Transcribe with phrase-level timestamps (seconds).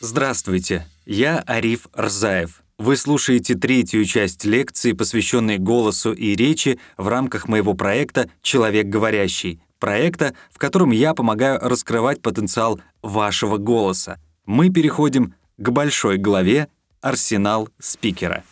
[0.00, 2.62] Здравствуйте, я Ариф Рзаев.
[2.78, 9.60] Вы слушаете третью часть лекции, посвященной голосу и речи в рамках моего проекта «Человек говорящий»,
[9.78, 14.20] проекта, в котором я помогаю раскрывать потенциал вашего голоса.
[14.44, 16.68] Мы переходим к большой главе
[17.00, 18.42] «Арсенал спикера».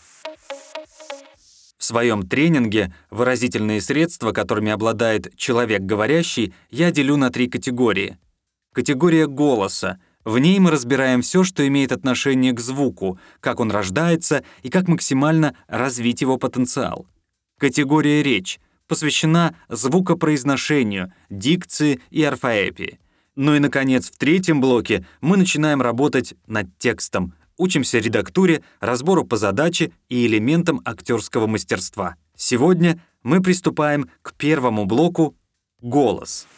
[1.79, 8.19] В своем тренинге выразительные средства, которыми обладает человек говорящий, я делю на три категории.
[8.73, 14.45] Категория голоса— в ней мы разбираем все, что имеет отношение к звуку, как он рождается
[14.63, 17.07] и как максимально развить его потенциал.
[17.59, 22.99] Категория «речь» посвящена звукопроизношению, дикции и орфоэпии.
[23.37, 29.37] Ну и, наконец, в третьем блоке мы начинаем работать над текстом, учимся редактуре, разбору по
[29.37, 32.17] задаче и элементам актерского мастерства.
[32.37, 35.37] Сегодня мы приступаем к первому блоку
[35.81, 36.49] «Голос».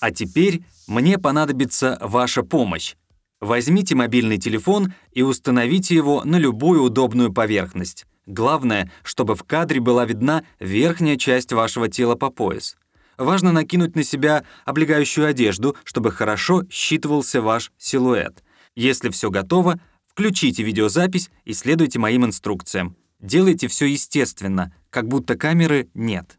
[0.00, 2.94] А теперь мне понадобится ваша помощь.
[3.40, 8.06] Возьмите мобильный телефон и установите его на любую удобную поверхность.
[8.26, 12.76] Главное, чтобы в кадре была видна верхняя часть вашего тела по пояс.
[13.16, 18.44] Важно накинуть на себя облегающую одежду, чтобы хорошо считывался ваш силуэт.
[18.76, 22.96] Если все готово, включите видеозапись и следуйте моим инструкциям.
[23.20, 26.38] Делайте все естественно, как будто камеры нет.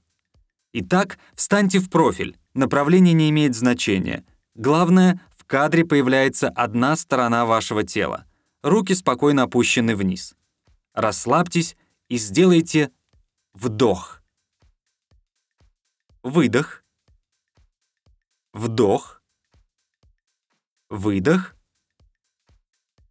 [0.73, 2.37] Итак, встаньте в профиль.
[2.53, 4.23] Направление не имеет значения.
[4.55, 8.25] Главное, в кадре появляется одна сторона вашего тела.
[8.61, 10.35] Руки спокойно опущены вниз.
[10.93, 11.75] Расслабьтесь
[12.07, 12.91] и сделайте
[13.53, 14.21] вдох.
[16.23, 16.83] Выдох.
[18.53, 19.21] Вдох.
[20.89, 21.55] Выдох.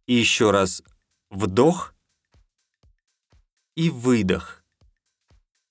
[0.05, 0.83] И еще раз
[1.29, 1.93] вдох
[3.75, 4.63] и выдох.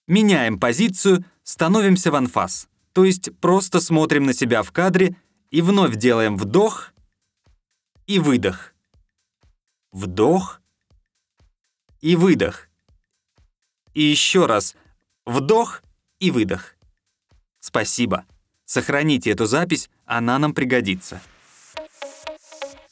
[0.06, 5.16] Меняем позицию, становимся в анфас, то есть просто смотрим на себя в кадре
[5.50, 6.92] и вновь делаем вдох
[8.06, 8.74] и выдох.
[9.90, 10.60] Вдох
[12.02, 12.68] и выдох.
[13.94, 14.76] И еще раз
[15.24, 15.82] вдох
[16.18, 16.74] и выдох.
[17.60, 18.26] Спасибо.
[18.66, 21.22] Сохраните эту запись, она нам пригодится.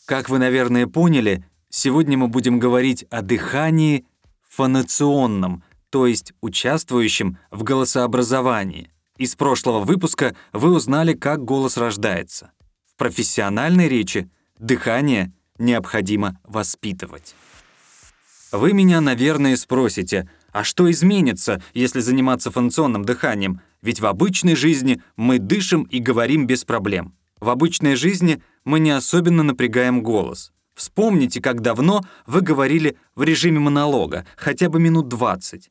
[0.06, 4.06] Как вы, наверное, поняли, сегодня мы будем говорить о дыхании
[4.48, 5.62] фонационном,
[5.96, 8.90] то есть участвующем в голосообразовании.
[9.16, 12.50] Из прошлого выпуска вы узнали, как голос рождается.
[12.84, 17.34] В профессиональной речи дыхание необходимо воспитывать.
[18.52, 23.62] Вы меня, наверное, спросите, а что изменится, если заниматься функционным дыханием?
[23.80, 27.14] Ведь в обычной жизни мы дышим и говорим без проблем.
[27.40, 30.52] В обычной жизни мы не особенно напрягаем голос.
[30.74, 35.70] Вспомните, как давно вы говорили в режиме монолога, хотя бы минут 20,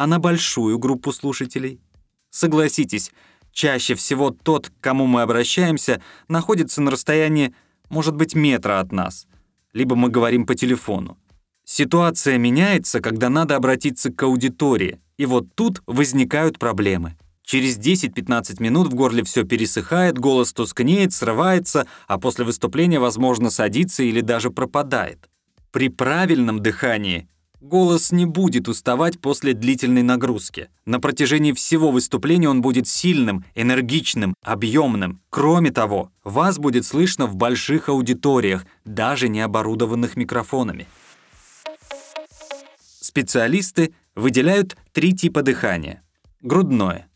[0.00, 1.80] а на большую группу слушателей—
[2.30, 3.10] Согласитесь,
[3.52, 7.52] чаще всего тот, к кому мы обращаемся, находится на расстоянии,
[7.88, 9.26] может быть, метра от нас.
[9.72, 11.18] Либо мы говорим по телефону.
[11.64, 17.16] Ситуация меняется, когда надо обратиться к аудитории, и вот тут возникают проблемы.
[17.42, 24.04] Через 10-15 минут в горле все пересыхает, голос тускнеет, срывается, а после выступления, возможно, садится
[24.04, 25.28] или даже пропадает.
[25.72, 27.28] При правильном дыхании
[27.60, 30.70] Голос не будет уставать после длительной нагрузки.
[30.86, 35.20] На протяжении всего выступления он будет сильным, энергичным, объемным.
[35.28, 40.86] Кроме того, вас будет слышно в больших аудиториях, даже не оборудованных микрофонами.
[42.78, 46.02] Специалисты выделяют три типа дыхания.
[46.40, 47.08] Грудное.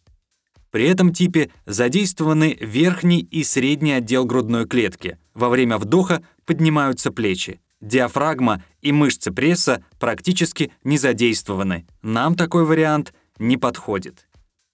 [0.70, 5.18] При этом типе задействованы верхний и средний отдел грудной клетки.
[5.32, 7.60] Во время вдоха поднимаются плечи.
[7.80, 11.86] Диафрагма и мышцы пресса практически не задействованы.
[12.02, 14.28] Нам такой вариант не подходит.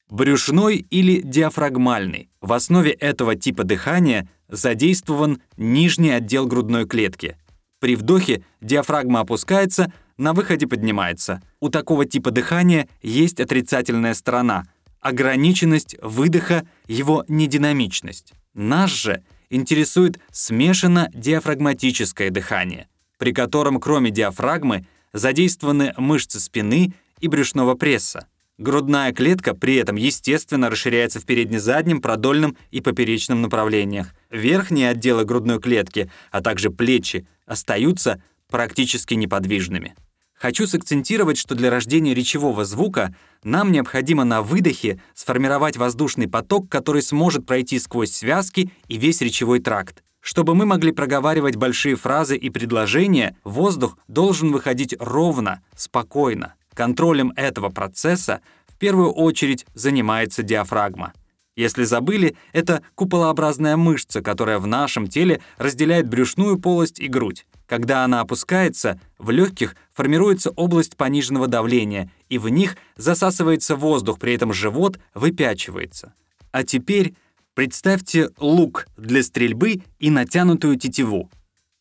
[0.09, 2.31] Брюшной или диафрагмальный.
[2.41, 7.37] В основе этого типа дыхания задействован нижний отдел грудной клетки.
[7.79, 11.41] При вдохе диафрагма опускается, на выходе поднимается.
[11.61, 14.65] У такого типа дыхания есть отрицательная сторона—
[15.01, 18.35] ограниченность выдоха, его нединамичность.
[18.55, 22.87] Нас же интересует смешанно-диафрагматическое дыхание
[23.21, 28.27] при котором кроме диафрагмы задействованы мышцы спины и брюшного пресса.
[28.57, 34.15] Грудная клетка при этом естественно расширяется в передне-заднем, продольном и поперечном направлениях.
[34.31, 39.95] Верхние отделы грудной клетки, а также плечи остаются практически неподвижными.
[40.41, 43.15] Хочу сакцентировать, что для рождения речевого звука
[43.45, 49.61] нам необходимо на выдохе сформировать воздушный поток, который сможет пройти сквозь связки и весь речевой
[49.61, 50.03] тракт.
[50.23, 56.55] Чтобы мы могли проговаривать большие фразы и предложения, воздух должен выходить ровно, спокойно.
[56.73, 61.13] Контролем этого процесса в первую очередь занимается диафрагма.
[61.55, 67.45] Если забыли, это куполообразная мышца, которая в нашем теле разделяет брюшную полость и грудь.
[67.71, 74.35] Когда она опускается, в легких формируется область пониженного давления, и в них засасывается воздух, при
[74.35, 76.15] этом живот выпячивается.
[76.51, 77.15] А теперь
[77.55, 81.31] представьте лук для стрельбы и натянутую тетиву.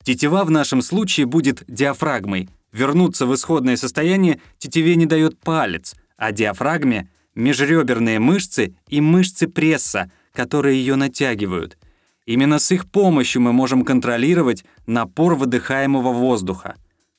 [0.03, 2.49] Тетива в нашем случае будет диафрагмой.
[2.71, 10.11] Вернуться в исходное состояние тетиве не дает палец, а диафрагме— межреберные мышцы и мышцы пресса,
[10.33, 11.79] которые ее натягивают—
[12.29, 16.75] Именно с их помощью мы можем контролировать напор выдыхаемого воздуха.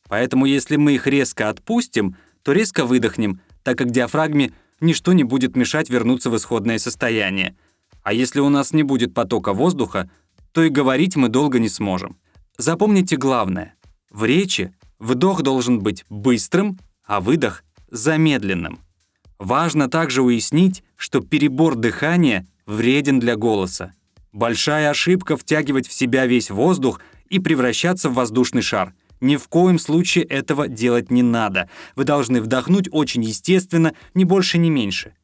[0.09, 2.15] Поэтому если мы их резко отпустим,
[2.45, 7.57] то резко выдохнем, так как диафрагме ничто не будет мешать вернуться в исходное состояние.
[8.05, 10.09] А если у нас не будет потока воздуха,
[10.53, 12.17] то и говорить мы долго не сможем.
[12.57, 13.75] Запомните главное.
[14.13, 18.79] В речи вдох должен быть быстрым, а выдох— замедленным.
[19.41, 23.95] Важно также уяснить, что перебор дыхания вреден для голоса.
[24.33, 28.95] Большая ошибка втягивать в себя весь воздух и превращаться в воздушный шар.
[29.21, 31.69] Ни в коем случае этого делать не надо.
[31.97, 35.15] Вы должны вдохнуть очень естественно, ни больше, ни меньше.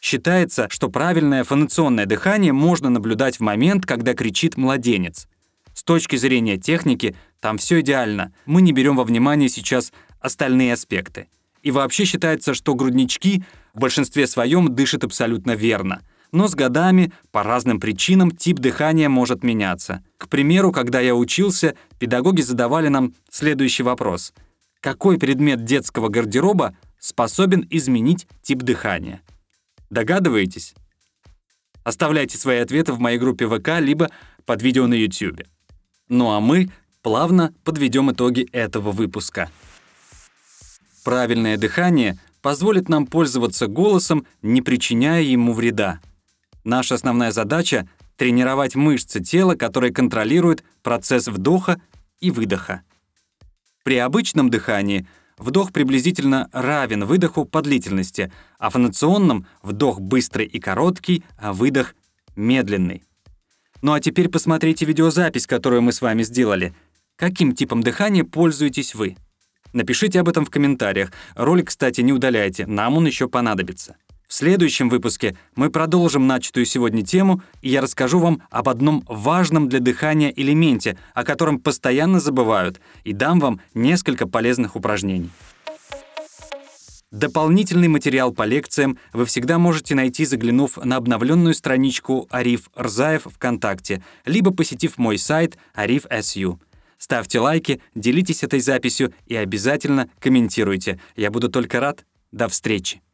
[0.00, 5.28] Считается, что правильное фонационное дыхание можно наблюдать в момент, когда кричит младенец.
[5.74, 8.32] С точки зрения техники, там все идеально.
[8.46, 11.28] Мы не берем во внимание сейчас остальные аспекты.
[11.62, 13.44] И вообще считается, что груднички
[13.74, 16.00] в большинстве своем дышат абсолютно верно—
[16.36, 20.04] но с годами по разным причинам тип дыхания может меняться.
[20.18, 24.34] К примеру, когда я учился, педагоги задавали нам следующий вопрос.
[24.80, 29.22] Какой предмет детского гардероба способен изменить тип дыхания?
[29.88, 30.74] Догадываетесь?
[31.84, 34.10] Оставляйте свои ответы в моей группе ВК либо
[34.44, 35.40] под видео на YouTube.
[36.10, 39.50] Ну а мы плавно подведем итоги этого выпуска.
[41.02, 46.00] Правильное дыхание позволит нам пользоваться голосом, не причиняя ему вреда.
[46.66, 51.80] Наша основная задача— тренировать мышцы тела, которые контролируют процесс вдоха
[52.18, 52.82] и выдоха.
[53.84, 55.06] При обычном дыхании
[55.38, 61.94] вдох приблизительно равен выдоху по длительности, а фонационном— вдох быстрый и короткий, а выдох—
[62.34, 63.04] медленный.
[63.80, 66.74] Ну а теперь посмотрите видеозапись, которую мы с вами сделали.
[67.14, 69.16] Каким типом дыхания пользуетесь вы?
[69.72, 71.12] Напишите об этом в комментариях.
[71.36, 73.94] Ролик, кстати, не удаляйте, нам он еще понадобится.
[74.26, 79.68] В следующем выпуске мы продолжим начатую сегодня тему, и я расскажу вам об одном важном
[79.68, 85.30] для дыхания элементе, о котором постоянно забывают, и дам вам несколько полезных упражнений.
[87.12, 94.02] Дополнительный материал по лекциям вы всегда можете найти, заглянув на обновленную страничку Ариф Рзаев ВКонтакте,
[94.24, 96.58] либо посетив мой сайт arif.su.
[96.98, 100.98] Ставьте лайки, делитесь этой записью и обязательно комментируйте.
[101.14, 102.04] Я буду только рад.
[102.32, 103.05] До встречи!